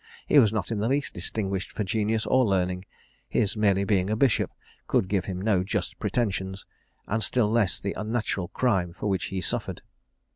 He 0.25 0.39
was 0.39 0.51
not 0.51 0.71
in 0.71 0.79
the 0.79 0.87
least 0.87 1.13
distinguished 1.13 1.71
for 1.73 1.83
genius 1.83 2.25
or 2.25 2.43
learning; 2.43 2.85
his 3.29 3.55
merely 3.55 3.83
being 3.83 4.09
a 4.09 4.15
bishop 4.15 4.49
could 4.87 5.07
give 5.07 5.25
him 5.25 5.39
no 5.39 5.63
just 5.63 5.99
pretensions, 5.99 6.65
and 7.05 7.23
still 7.23 7.51
less 7.51 7.79
the 7.79 7.93
unnatural 7.93 8.47
crime 8.47 8.93
for 8.93 9.05
which 9.05 9.25
he 9.25 9.41
suffered. 9.41 9.83